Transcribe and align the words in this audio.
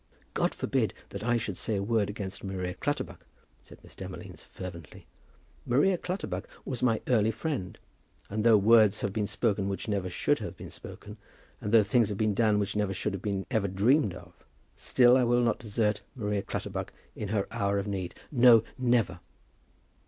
"God 0.33 0.55
forbid 0.55 0.95
that 1.09 1.21
I 1.23 1.37
should 1.37 1.59
say 1.59 1.75
a 1.75 1.83
word 1.83 2.09
against 2.09 2.43
Maria 2.43 2.73
Clutterbuck," 2.73 3.23
said 3.61 3.77
Miss 3.83 3.93
Demolines, 3.93 4.43
fervently. 4.43 5.05
"Maria 5.63 5.95
Clutterbuck 5.95 6.49
was 6.65 6.81
my 6.81 7.01
early 7.05 7.29
friend, 7.29 7.77
and 8.27 8.43
though 8.43 8.57
words 8.57 9.01
have 9.01 9.13
been 9.13 9.27
spoken 9.27 9.69
which 9.69 9.87
never 9.87 10.09
should 10.09 10.39
have 10.39 10.57
been 10.57 10.71
spoken, 10.71 11.17
and 11.61 11.71
though 11.71 11.83
things 11.83 12.09
have 12.09 12.17
been 12.17 12.33
done 12.33 12.57
which 12.57 12.75
never 12.75 12.95
should 12.95 13.13
have 13.13 13.21
been 13.21 13.45
even 13.53 13.75
dreamed 13.75 14.15
of, 14.15 14.33
still 14.75 15.15
I 15.15 15.23
will 15.23 15.41
not 15.43 15.59
desert 15.59 16.01
Maria 16.15 16.41
Clutterbuck 16.41 16.91
in 17.15 17.27
her 17.27 17.45
hour 17.51 17.77
of 17.77 17.85
need. 17.85 18.15
No, 18.31 18.63
never!" 18.79 19.19